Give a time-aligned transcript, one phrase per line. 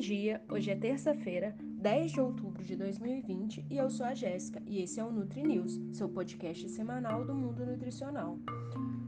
[0.00, 4.80] dia, hoje é terça-feira, 10 de outubro de 2020 e eu sou a Jéssica e
[4.80, 8.38] esse é o Nutri News, seu podcast semanal do mundo nutricional.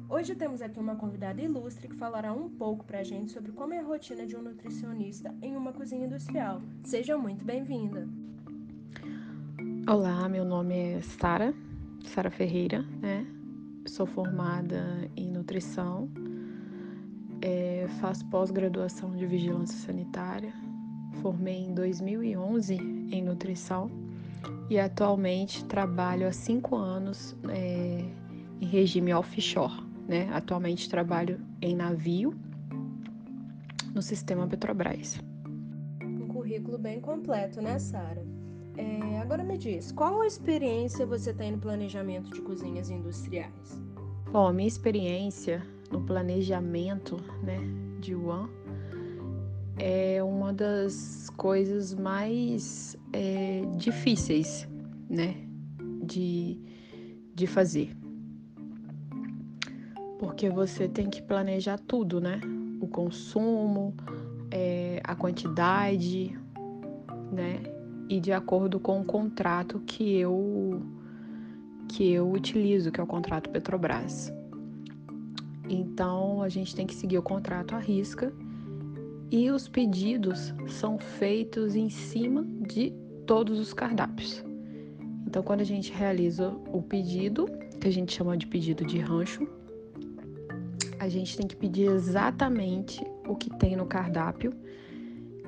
[0.07, 3.79] Hoje temos aqui uma convidada ilustre que falará um pouco pra gente sobre como é
[3.79, 6.61] a rotina de um nutricionista em uma cozinha industrial.
[6.85, 8.07] Seja muito bem-vinda!
[9.89, 11.55] Olá, meu nome é Sara,
[12.05, 13.27] Sara Ferreira, né?
[13.87, 16.11] Sou formada em nutrição
[17.43, 20.55] é, faço pós-graduação de vigilância sanitária,
[21.21, 23.91] formei em 2011 em nutrição
[24.69, 28.05] e atualmente trabalho há cinco anos é,
[28.61, 29.83] em regime offshore.
[30.09, 30.29] Né?
[30.33, 32.35] Atualmente trabalho em navio
[33.95, 35.21] no sistema Petrobras.
[36.03, 38.25] Um currículo bem completo, né, Sara?
[38.77, 43.81] É, agora me diz, qual a experiência você tem no planejamento de cozinhas industriais?
[44.31, 47.59] Bom, a minha experiência no planejamento né,
[48.01, 48.49] de One
[49.79, 54.69] é uma das coisas mais é, difíceis
[55.09, 55.37] né,
[56.05, 56.59] de,
[57.35, 57.97] de fazer.
[60.19, 62.41] Porque você tem que planejar tudo, né?
[62.81, 63.95] O consumo,
[64.51, 66.39] é, a quantidade,
[67.33, 67.63] né?
[68.09, 70.81] E de acordo com o contrato que eu
[71.89, 74.33] que eu utilizo, que é o contrato Petrobras.
[75.69, 78.33] Então a gente tem que seguir o contrato à risca
[79.33, 82.93] e os pedidos são feitos em cima de
[83.27, 84.45] todos os cardápios.
[85.27, 87.47] Então quando a gente realiza o pedido,
[87.81, 89.49] que a gente chama de pedido de rancho,
[90.99, 94.53] a gente tem que pedir exatamente o que tem no cardápio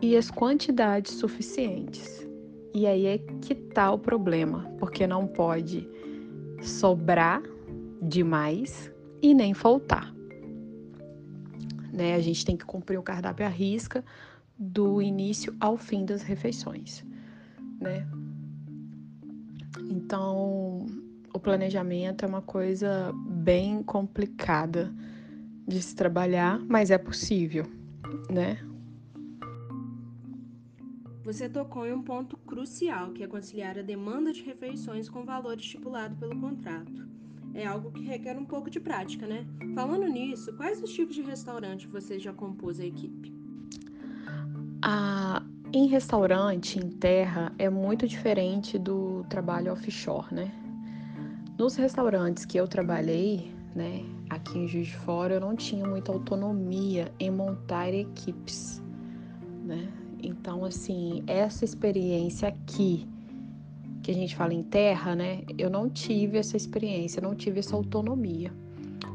[0.01, 2.27] e as quantidades suficientes.
[2.75, 5.87] E aí é que tá o problema, porque não pode
[6.63, 7.43] sobrar
[8.01, 8.91] demais
[9.21, 10.14] e nem faltar.
[11.95, 12.15] Né?
[12.15, 14.05] A gente tem que cumprir o cardápio à risca
[14.59, 17.05] do início ao fim das refeições,
[17.81, 18.07] né?
[19.89, 20.87] Então,
[21.33, 24.93] o planejamento é uma coisa bem complicada
[25.67, 27.65] de se trabalhar, mas é possível,
[28.29, 28.59] né?
[31.25, 35.25] Você tocou em um ponto crucial, que é conciliar a demanda de refeições com o
[35.25, 37.14] valor estipulado pelo contrato
[37.55, 39.47] é algo que requer um pouco de prática, né?
[39.75, 43.33] Falando nisso, quais os tipos de restaurante você já compôs a equipe?
[44.83, 45.43] Ah,
[45.73, 50.53] em restaurante, em terra, é muito diferente do trabalho offshore, né?
[51.57, 56.13] Nos restaurantes que eu trabalhei, né, aqui em Juiz de Fora, eu não tinha muita
[56.13, 58.83] autonomia em montar equipes,
[59.65, 59.89] né?
[60.21, 63.07] Então, assim, essa experiência aqui
[64.05, 65.41] que a gente fala em terra, né?
[65.57, 68.53] Eu não tive essa experiência, não tive essa autonomia.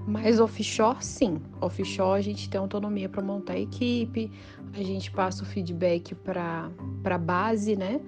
[0.08, 1.40] Mas offshore, sim.
[1.62, 4.32] Offshore a gente tem autonomia para montar a equipe,
[4.74, 6.72] a gente passa o feedback para
[7.06, 8.02] a base, né?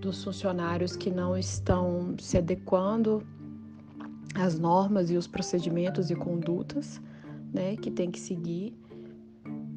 [0.00, 3.22] Dos funcionários que não estão se adequando
[4.34, 6.98] às normas e os procedimentos e condutas,
[7.52, 7.76] né?
[7.76, 8.74] Que tem que seguir.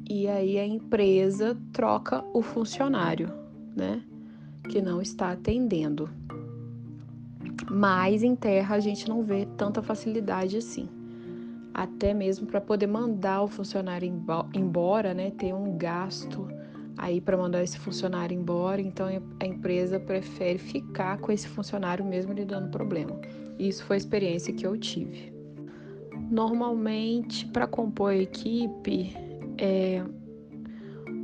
[0.08, 3.30] E aí a empresa troca o funcionário,
[3.76, 4.02] né?
[4.68, 6.08] Que não está atendendo.
[7.70, 10.88] Mas em terra a gente não vê tanta facilidade assim.
[11.72, 14.08] Até mesmo para poder mandar o funcionário
[14.54, 16.46] embora, né, ter um gasto
[16.96, 19.08] aí para mandar esse funcionário embora, então
[19.40, 23.18] a empresa prefere ficar com esse funcionário mesmo lhe dando problema.
[23.58, 25.32] Isso foi a experiência que eu tive.
[26.30, 29.12] Normalmente, para compor a equipe,
[29.58, 30.02] é,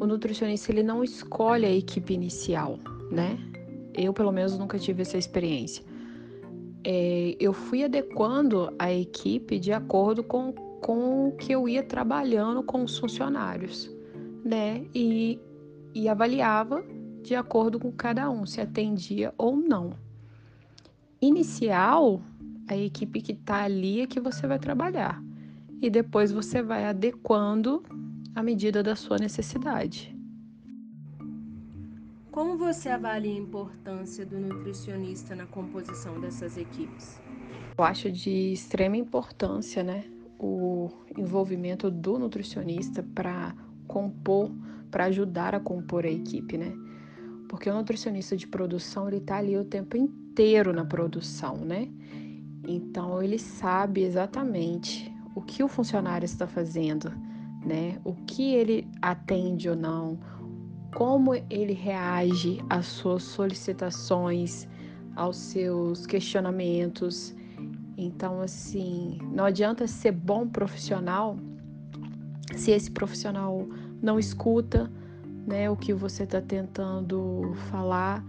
[0.00, 2.78] o nutricionista ele não escolhe a equipe inicial,
[3.10, 3.38] né?
[3.94, 5.84] Eu, pelo menos, nunca tive essa experiência.
[6.84, 12.62] É, eu fui adequando a equipe de acordo com, com o que eu ia trabalhando
[12.62, 13.90] com os funcionários,
[14.44, 14.84] né?
[14.94, 15.38] E,
[15.94, 16.82] e avaliava
[17.22, 19.92] de acordo com cada um, se atendia ou não.
[21.20, 22.22] Inicial,
[22.66, 25.22] a equipe que está ali é que você vai trabalhar.
[25.82, 27.82] E depois você vai adequando
[28.34, 30.16] à medida da sua necessidade.
[32.40, 37.20] Como você avalia a importância do nutricionista na composição dessas equipes?
[37.76, 40.04] Eu acho de extrema importância, né,
[40.38, 40.88] o
[41.18, 43.54] envolvimento do nutricionista para
[43.86, 44.50] compor,
[44.90, 46.72] para ajudar a compor a equipe, né?
[47.46, 51.90] Porque o nutricionista de produção, ele tá ali o tempo inteiro na produção, né?
[52.66, 57.12] Então ele sabe exatamente o que o funcionário está fazendo,
[57.66, 58.00] né?
[58.02, 60.18] O que ele atende ou não,
[60.94, 64.68] como ele reage às suas solicitações,
[65.14, 67.34] aos seus questionamentos.
[67.96, 71.36] Então, assim, não adianta ser bom profissional
[72.56, 73.66] se esse profissional
[74.02, 74.90] não escuta,
[75.46, 78.24] né, o que você está tentando falar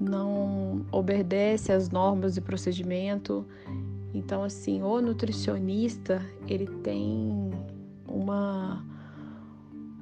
[0.00, 3.46] não obedece às normas de procedimento.
[4.12, 7.50] Então, assim, o nutricionista ele tem
[8.08, 8.84] uma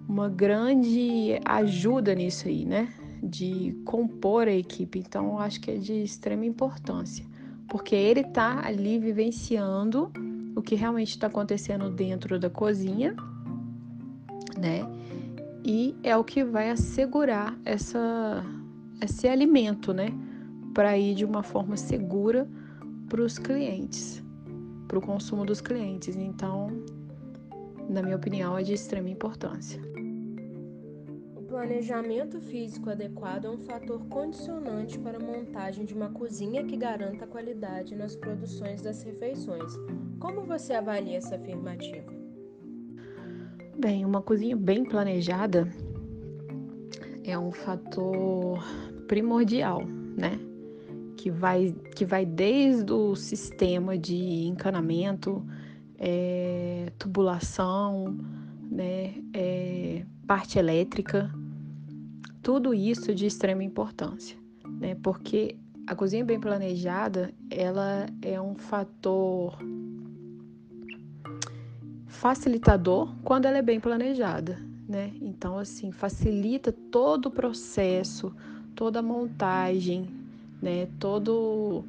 [0.08, 2.88] uma grande ajuda nisso aí, né?
[3.22, 4.98] De compor a equipe.
[4.98, 7.24] Então, acho que é de extrema importância,
[7.68, 10.12] porque ele está ali vivenciando
[10.54, 13.16] o que realmente está acontecendo dentro da cozinha,
[14.56, 14.86] né?
[15.64, 18.44] E é o que vai assegurar essa,
[19.00, 20.08] esse alimento, né?
[20.74, 22.46] Para ir de uma forma segura
[23.08, 24.22] para os clientes,
[24.86, 26.16] para o consumo dos clientes.
[26.16, 26.68] Então,
[27.88, 29.80] na minha opinião, é de extrema importância.
[31.36, 36.76] O planejamento físico adequado é um fator condicionante para a montagem de uma cozinha que
[36.76, 39.72] garanta a qualidade nas produções das refeições.
[40.18, 42.12] Como você avalia essa afirmativa?
[43.78, 45.68] Bem, uma cozinha bem planejada
[47.24, 48.62] é um fator
[49.08, 49.82] primordial,
[50.16, 50.38] né?
[51.16, 55.44] Que vai, que vai desde o sistema de encanamento,
[55.98, 58.16] é, tubulação,
[58.70, 61.32] né, é, parte elétrica,
[62.42, 64.36] tudo isso de extrema importância,
[64.80, 65.56] né, porque
[65.86, 69.58] a cozinha bem planejada, ela é um fator
[72.06, 74.58] facilitador quando ela é bem planejada,
[74.88, 75.12] né?
[75.20, 78.34] Então, assim, facilita todo o processo,
[78.74, 80.08] toda a montagem,
[80.62, 80.88] né?
[80.98, 81.84] Todo,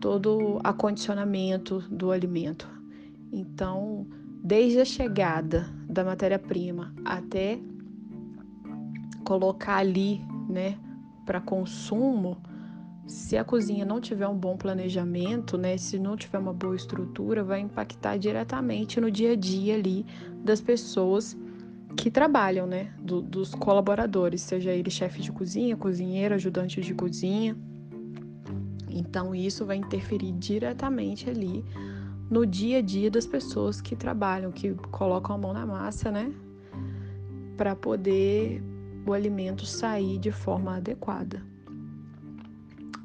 [0.00, 2.68] todo acondicionamento do alimento.
[3.32, 4.06] Então,
[4.44, 7.58] desde a chegada da matéria-prima até
[9.24, 10.76] colocar ali, né,
[11.24, 12.36] para consumo,
[13.06, 17.42] se a cozinha não tiver um bom planejamento, né, se não tiver uma boa estrutura,
[17.42, 20.04] vai impactar diretamente no dia a dia ali
[20.44, 21.36] das pessoas
[21.96, 27.56] que trabalham, né, do, dos colaboradores, seja ele chefe de cozinha, cozinheiro, ajudante de cozinha.
[28.88, 31.64] Então isso vai interferir diretamente ali
[32.32, 36.32] no dia a dia das pessoas que trabalham, que colocam a mão na massa, né?
[37.58, 38.62] Para poder
[39.06, 41.42] o alimento sair de forma adequada.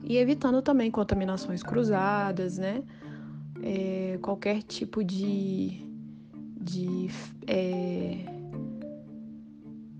[0.01, 2.81] E evitando também contaminações cruzadas, né?
[3.61, 5.85] É, qualquer tipo de,
[6.61, 7.09] de
[7.45, 8.19] é,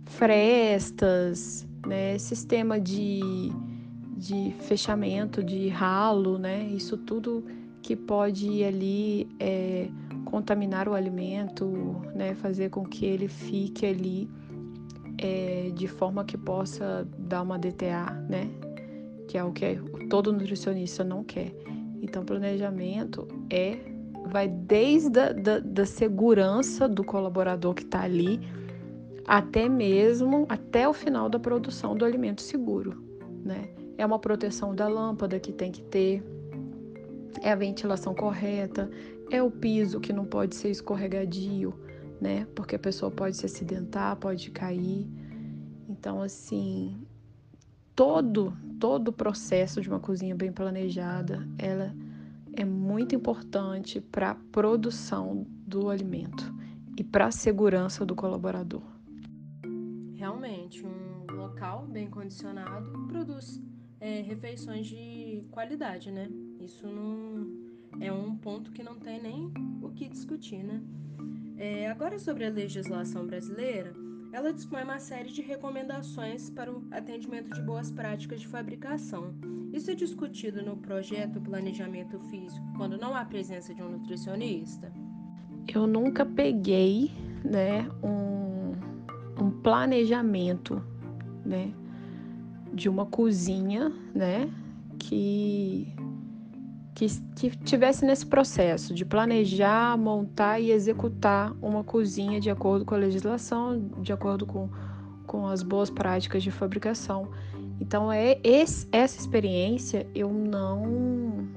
[0.05, 2.17] frestas, né?
[2.17, 3.19] Sistema de,
[4.15, 6.63] de fechamento de ralo, né?
[6.67, 7.43] Isso tudo
[7.87, 9.87] que pode ali é,
[10.25, 14.29] contaminar o alimento, né, fazer com que ele fique ali
[15.17, 18.49] é, de forma que possa dar uma DTA, né,
[19.25, 19.77] que é o que
[20.09, 21.55] todo nutricionista não quer.
[22.01, 23.77] Então, planejamento é
[24.25, 28.41] vai desde a da, da segurança do colaborador que está ali
[29.25, 33.01] até mesmo até o final da produção do alimento seguro,
[33.45, 33.69] né?
[33.97, 36.21] É uma proteção da lâmpada que tem que ter,
[37.41, 38.89] é a ventilação correta,
[39.29, 41.73] é o piso que não pode ser escorregadio,
[42.21, 42.47] né?
[42.55, 45.07] Porque a pessoa pode se acidentar, pode cair.
[45.89, 46.97] Então, assim,
[47.95, 51.93] todo todo o processo de uma cozinha bem planejada, ela
[52.53, 56.53] é muito importante para a produção do alimento
[56.97, 58.81] e para a segurança do colaborador.
[60.15, 63.61] Realmente, um local bem condicionado produz
[63.99, 66.29] é, refeições de qualidade, né?
[66.59, 67.47] Isso não
[67.99, 70.81] é um ponto que não tem nem o que discutir, né?
[71.57, 73.93] É, agora sobre a legislação brasileira,
[74.31, 79.33] ela dispõe uma série de recomendações para o atendimento de boas práticas de fabricação.
[79.73, 84.91] Isso é discutido no projeto Planejamento Físico, quando não há presença de um nutricionista?
[85.73, 87.11] Eu nunca peguei,
[87.43, 88.73] né, um,
[89.43, 90.81] um planejamento,
[91.45, 91.73] né,
[92.73, 94.49] de uma cozinha, né,
[94.99, 95.87] que
[96.97, 102.95] que, que tivesse nesse processo de planejar, montar e executar uma cozinha de acordo com
[102.95, 104.67] a legislação, de acordo com,
[105.27, 107.29] com as boas práticas de fabricação.
[107.79, 111.47] Então é esse, essa experiência eu não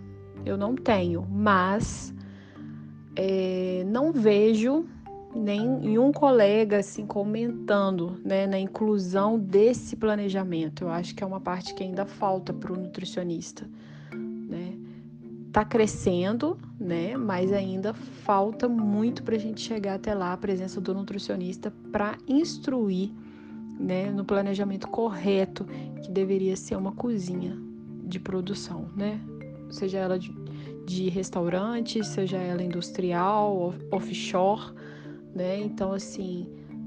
[0.45, 2.13] eu não tenho, mas
[3.17, 4.85] é, não vejo
[5.35, 10.85] nenhum colega assim comentando né, na inclusão desse planejamento.
[10.85, 13.67] Eu acho que é uma parte que ainda falta para o nutricionista
[15.51, 17.17] está crescendo, né?
[17.17, 22.17] Mas ainda falta muito para a gente chegar até lá, a presença do nutricionista para
[22.27, 23.11] instruir,
[23.79, 25.67] né, no planejamento correto
[26.03, 27.59] que deveria ser uma cozinha
[28.05, 29.21] de produção, né?
[29.71, 30.33] Seja ela de,
[30.87, 34.73] de restaurante, seja ela industrial, offshore,
[35.35, 35.61] né?
[35.61, 36.47] Então assim,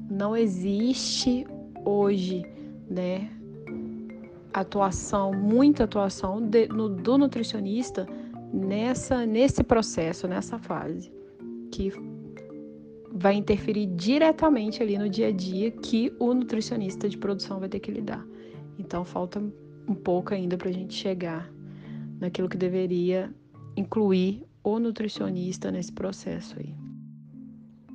[0.10, 1.46] não existe
[1.84, 2.46] hoje
[2.90, 3.30] né,
[4.54, 8.08] atuação, muita atuação de, no, do nutricionista
[8.54, 11.12] nessa nesse processo, nessa fase,
[11.72, 11.92] que
[13.12, 17.80] vai interferir diretamente ali no dia a dia que o nutricionista de produção vai ter
[17.80, 18.26] que lidar.
[18.78, 19.40] Então falta
[19.88, 21.52] um pouco ainda para a gente chegar
[22.20, 23.34] naquilo que deveria
[23.76, 26.74] incluir o nutricionista nesse processo aí.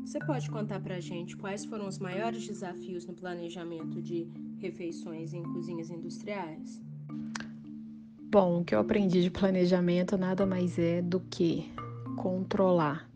[0.05, 4.27] Você pode contar para a gente quais foram os maiores desafios no planejamento de
[4.59, 6.81] refeições em cozinhas industriais?
[8.31, 11.73] Bom, o que eu aprendi de planejamento nada mais é do que
[12.15, 13.09] controlar,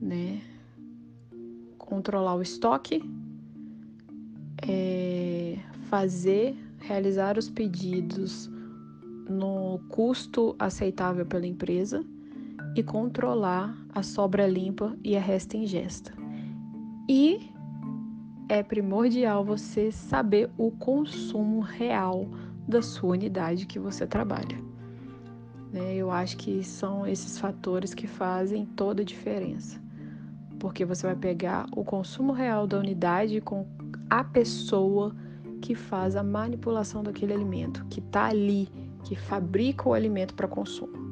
[0.00, 0.40] né?
[1.76, 3.02] Controlar o estoque,
[4.66, 5.58] é,
[5.90, 8.50] fazer, realizar os pedidos
[9.28, 12.02] no custo aceitável pela empresa
[12.74, 16.14] e controlar a sobra limpa e a resta ingesta.
[17.06, 17.50] E
[18.48, 22.26] é primordial você saber o consumo real
[22.66, 24.58] da sua unidade que você trabalha.
[25.72, 25.96] Né?
[25.96, 29.80] Eu acho que são esses fatores que fazem toda a diferença,
[30.58, 33.66] porque você vai pegar o consumo real da unidade com
[34.08, 35.14] a pessoa
[35.60, 38.68] que faz a manipulação daquele alimento, que está ali,
[39.02, 41.10] que fabrica o alimento para consumo.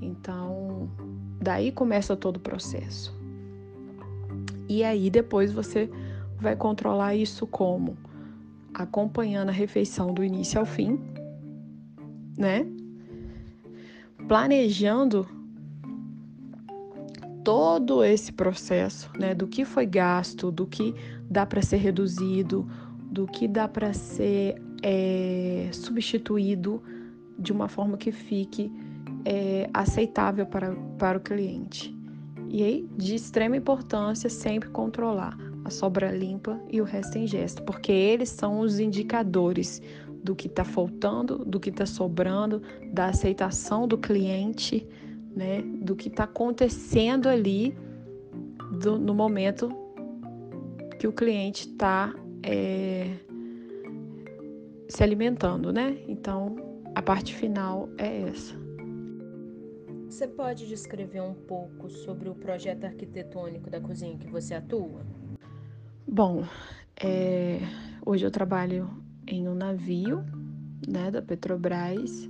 [0.00, 0.90] Então,
[1.40, 3.16] daí começa todo o processo.
[4.68, 5.90] E aí depois você
[6.38, 7.96] vai controlar isso como?
[8.74, 10.98] Acompanhando a refeição do início ao fim,
[12.36, 12.66] né?
[14.26, 15.26] Planejando
[17.44, 20.94] todo esse processo, né, do que foi gasto, do que
[21.28, 22.68] dá para ser reduzido,
[23.10, 26.82] do que dá para ser é, substituído
[27.38, 28.72] de uma forma que fique
[29.24, 31.94] é, aceitável para, para o cliente.
[32.48, 37.62] E aí, de extrema importância, sempre controlar a sobra limpa e o resto em gesto,
[37.62, 39.80] porque eles são os indicadores
[40.22, 44.86] do que está faltando, do que está sobrando, da aceitação do cliente,
[45.34, 47.76] né, do que está acontecendo ali
[48.80, 49.70] do, no momento
[50.98, 53.16] que o cliente está é,
[54.88, 55.98] se alimentando, né?
[56.06, 56.56] Então,
[56.94, 58.54] a parte final é essa.
[60.08, 65.00] Você pode descrever um pouco sobre o projeto arquitetônico da cozinha que você atua?
[66.14, 66.44] Bom,
[67.02, 67.58] é,
[68.04, 68.90] hoje eu trabalho
[69.26, 70.22] em um navio
[70.86, 72.28] né, da Petrobras,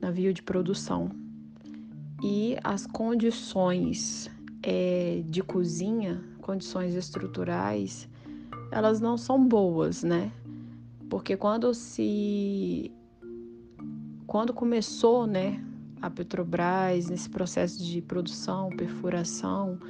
[0.00, 1.10] navio de produção.
[2.22, 4.30] E as condições
[4.62, 8.08] é, de cozinha, condições estruturais,
[8.70, 10.30] elas não são boas, né?
[11.10, 12.88] Porque quando se.
[14.28, 15.60] Quando começou, né,
[16.00, 19.80] a Petrobras nesse processo de produção, perfuração,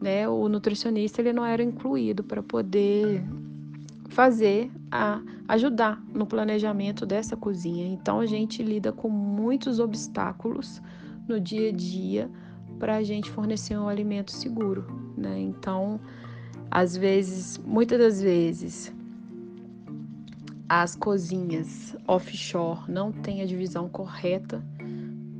[0.00, 3.24] né, o nutricionista ele não era incluído para poder
[4.08, 7.86] fazer a ajudar no planejamento dessa cozinha.
[7.86, 10.80] Então a gente lida com muitos obstáculos
[11.26, 12.30] no dia a dia
[12.78, 14.86] para a gente fornecer um alimento seguro,
[15.16, 15.38] né?
[15.40, 16.00] Então,
[16.70, 18.94] às vezes, muitas das vezes,
[20.68, 24.62] as cozinhas offshore não têm a divisão correta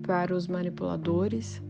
[0.02, 1.62] para os manipuladores.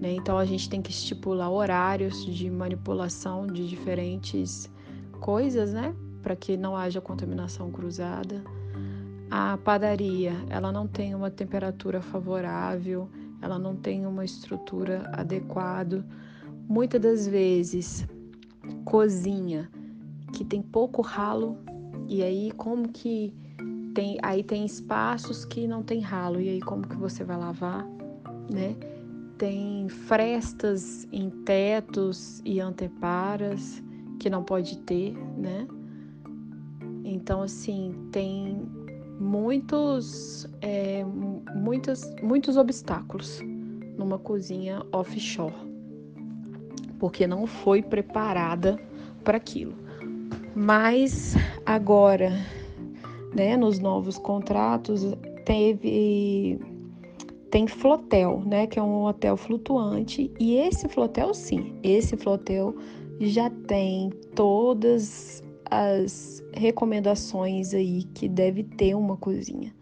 [0.00, 0.12] Né?
[0.12, 4.70] Então a gente tem que estipular horários de manipulação de diferentes
[5.20, 5.94] coisas, né?
[6.22, 8.42] Para que não haja contaminação cruzada.
[9.30, 13.08] A padaria, ela não tem uma temperatura favorável,
[13.40, 16.04] ela não tem uma estrutura adequada.
[16.68, 18.06] Muitas das vezes,
[18.84, 19.70] cozinha
[20.32, 21.58] que tem pouco ralo,
[22.08, 23.34] e aí como que
[23.94, 27.84] tem, aí tem espaços que não tem ralo, e aí como que você vai lavar,
[28.52, 28.76] né?
[29.38, 33.82] Tem frestas em tetos e anteparas
[34.18, 35.66] que não pode ter, né?
[37.04, 38.66] Então, assim, tem
[39.20, 41.04] muitos, é,
[41.54, 43.40] muitos, muitos obstáculos
[43.96, 45.54] numa cozinha offshore,
[46.98, 48.78] porque não foi preparada
[49.22, 49.74] para aquilo.
[50.54, 52.32] Mas agora
[53.36, 55.02] né, nos novos contratos,
[55.44, 56.58] teve
[57.50, 62.74] tem flotel, né, que é um hotel flutuante, e esse flotel sim, esse flotel
[63.20, 69.74] já tem todas as recomendações aí que deve ter uma cozinha.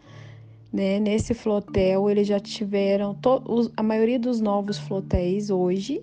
[0.73, 0.99] Né?
[0.99, 6.02] Nesse flotel eles já tiveram to, a maioria dos novos flotéis hoje,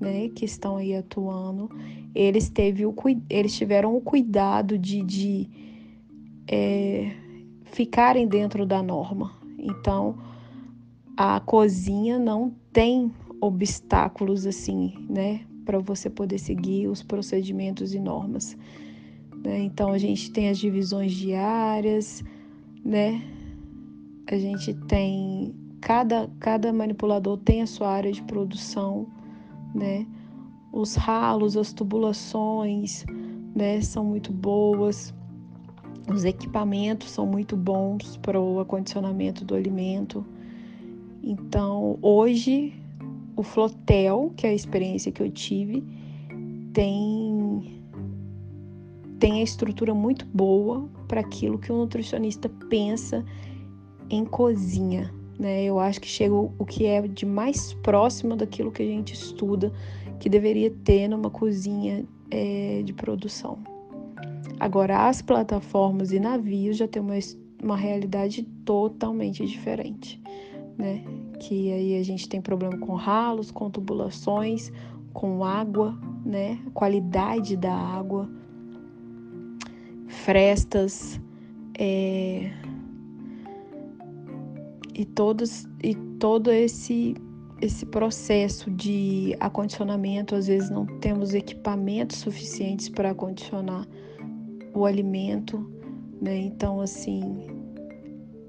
[0.00, 1.70] né, que estão aí atuando,
[2.14, 2.94] eles teve o
[3.28, 5.48] eles tiveram o cuidado de, de
[6.46, 7.12] é,
[7.64, 9.36] ficarem dentro da norma.
[9.58, 10.16] Então,
[11.20, 18.56] a cozinha não tem obstáculos assim, né, para você poder seguir os procedimentos e normas.
[19.44, 19.58] Né?
[19.62, 22.22] Então a gente tem as divisões diárias,
[22.84, 23.20] né?
[24.30, 29.08] A gente tem cada, cada manipulador tem a sua área de produção,
[29.74, 30.06] né?
[30.72, 33.04] Os ralos, as tubulações,
[33.56, 35.12] né, são muito boas.
[36.08, 40.24] Os equipamentos são muito bons para o acondicionamento do alimento.
[41.22, 42.72] Então, hoje,
[43.36, 45.84] o Flotel, que é a experiência que eu tive,
[46.72, 47.82] tem,
[49.18, 53.24] tem a estrutura muito boa para aquilo que o nutricionista pensa
[54.10, 55.12] em cozinha.
[55.38, 55.64] Né?
[55.64, 59.72] Eu acho que chega o que é de mais próximo daquilo que a gente estuda,
[60.18, 63.58] que deveria ter numa cozinha é, de produção.
[64.60, 67.14] Agora, as plataformas e navios já tem uma,
[67.62, 70.20] uma realidade totalmente diferente,
[70.78, 71.04] né?
[71.40, 74.72] Que aí a gente tem problema com ralos, com tubulações,
[75.12, 76.58] com água, né?
[76.72, 78.30] Qualidade da água,
[80.06, 81.20] frestas,
[81.76, 82.52] é...
[84.94, 87.14] e todos e todo esse
[87.60, 93.84] esse processo de acondicionamento, às vezes não temos equipamentos suficientes para acondicionar
[94.72, 95.68] o alimento,
[96.22, 96.36] né?
[96.36, 97.57] Então, assim,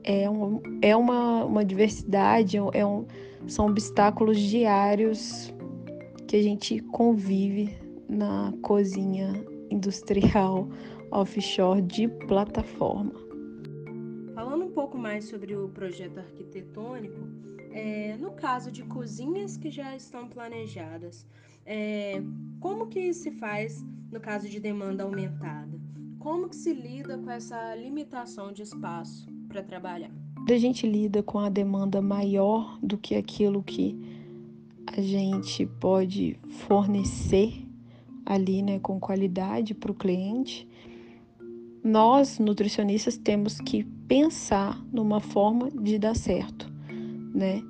[0.10, 3.06] é, um, é uma, uma diversidade, é um,
[3.48, 5.54] são obstáculos diários
[6.28, 7.78] que a gente convive
[8.10, 9.32] na cozinha
[9.70, 10.68] industrial
[11.12, 13.14] offshore de plataforma.
[14.34, 17.20] Falando um pouco mais sobre o projeto arquitetônico,
[17.72, 21.24] é, no caso de cozinhas que já estão planejadas,
[21.68, 22.20] é,
[22.60, 25.80] como que se faz no caso de demanda aumentada?
[26.18, 30.12] Como que se lida com essa limitação de espaço para trabalhar?
[30.48, 33.96] A gente lida com a demanda maior do que aquilo que
[34.88, 37.68] a gente pode fornecer
[38.26, 40.68] ali, né, com qualidade para o cliente.
[41.84, 46.72] Nós, nutricionistas, temos que pensar numa forma de dar certo,
[47.34, 47.62] né?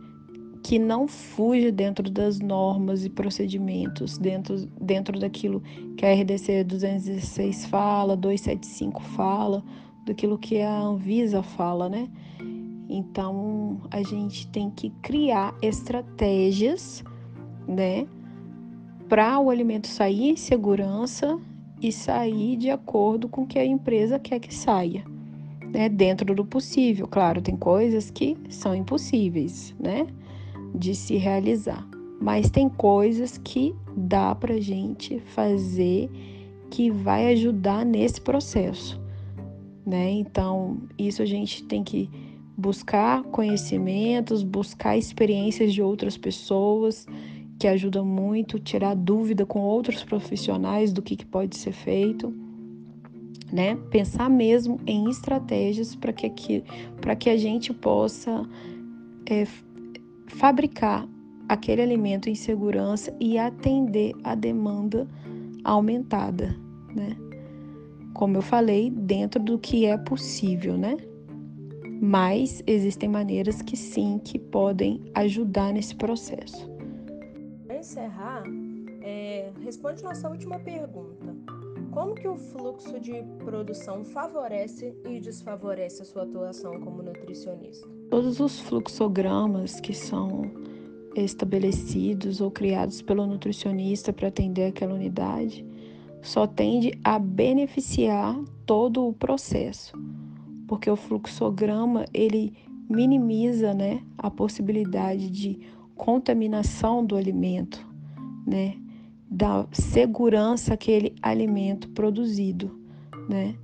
[0.64, 5.62] que não fuja dentro das normas e procedimentos, dentro, dentro daquilo
[5.96, 9.64] que a RDC 216 fala, 275 fala,
[10.10, 12.10] daquilo que a Anvisa fala, né?
[12.90, 17.04] Então, a gente tem que criar estratégias,
[17.68, 18.08] né,
[19.08, 21.40] para o alimento sair em segurança
[21.82, 25.04] e sair de acordo com o que a empresa quer que saia,
[25.72, 27.08] né, dentro do possível.
[27.08, 30.08] Claro, tem coisas que são impossíveis, né?
[30.74, 31.88] de se realizar.
[32.22, 36.10] Mas tem coisas que dá para gente fazer
[36.70, 39.00] que vai ajudar nesse processo,
[39.90, 40.12] né?
[40.12, 42.08] Então, isso a gente tem que
[42.56, 47.08] buscar conhecimentos, buscar experiências de outras pessoas,
[47.58, 52.32] que ajuda muito, tirar dúvida com outros profissionais do que, que pode ser feito,
[53.52, 53.76] né?
[53.90, 56.64] Pensar mesmo em estratégias para que, que,
[57.20, 58.48] que a gente possa
[59.26, 59.48] é,
[60.28, 61.08] fabricar
[61.48, 65.08] aquele alimento em segurança e atender a demanda
[65.64, 66.56] aumentada,
[66.94, 67.29] né?
[68.14, 70.98] Como eu falei, dentro do que é possível, né?
[72.02, 76.70] Mas existem maneiras que sim, que podem ajudar nesse processo.
[77.68, 78.44] Para encerrar,
[79.02, 81.36] é, responde nossa última pergunta.
[81.92, 87.88] Como que o fluxo de produção favorece e desfavorece a sua atuação como nutricionista?
[88.10, 90.52] Todos os fluxogramas que são
[91.16, 95.66] estabelecidos ou criados pelo nutricionista para atender aquela unidade
[96.22, 99.94] só tende a beneficiar todo o processo,
[100.68, 102.54] porque o fluxograma ele
[102.90, 105.60] minimiza, né, a possibilidade de
[105.96, 107.86] contaminação do alimento,
[108.46, 108.76] né?
[109.30, 112.80] da segurança aquele alimento produzido,
[113.30, 113.56] né?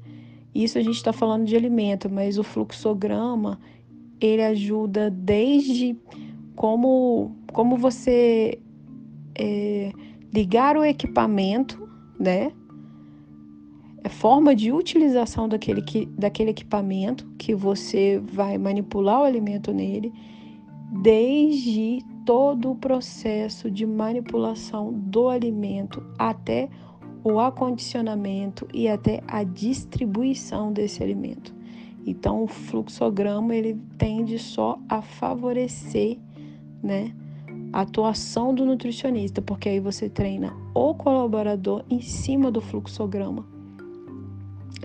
[0.54, 3.60] Isso a gente está falando de alimento, mas o fluxograma
[4.22, 5.98] ele ajuda desde
[6.56, 8.60] como como você
[9.38, 9.92] é,
[10.32, 11.85] ligar o equipamento,
[12.20, 12.52] né?
[14.04, 20.14] A forma de utilização daquele, que, daquele equipamento que você vai manipular o alimento nele,
[21.02, 26.70] desde todo o processo de manipulação do alimento até
[27.24, 31.56] o acondicionamento e até a distribuição desse alimento.
[32.06, 36.20] Então, o fluxograma ele tende só a favorecer,
[36.84, 37.16] né,
[37.76, 43.46] a atuação do nutricionista, porque aí você treina o colaborador em cima do fluxograma